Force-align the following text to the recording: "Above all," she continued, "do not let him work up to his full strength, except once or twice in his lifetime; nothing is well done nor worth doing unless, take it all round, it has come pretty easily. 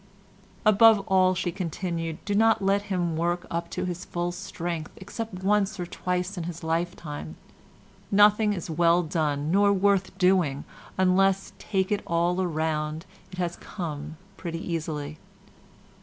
"Above 0.65 0.99
all," 1.07 1.35
she 1.35 1.51
continued, 1.51 2.17
"do 2.25 2.33
not 2.33 2.63
let 2.63 2.81
him 2.89 3.15
work 3.15 3.45
up 3.51 3.69
to 3.69 3.85
his 3.85 4.03
full 4.03 4.31
strength, 4.31 4.89
except 4.97 5.43
once 5.43 5.79
or 5.79 5.85
twice 5.85 6.39
in 6.39 6.45
his 6.45 6.63
lifetime; 6.63 7.35
nothing 8.09 8.51
is 8.51 8.67
well 8.67 9.03
done 9.03 9.51
nor 9.51 9.71
worth 9.71 10.17
doing 10.17 10.63
unless, 10.97 11.53
take 11.59 11.91
it 11.91 12.01
all 12.07 12.43
round, 12.43 13.05
it 13.31 13.37
has 13.37 13.57
come 13.57 14.17
pretty 14.37 14.57
easily. 14.73 15.19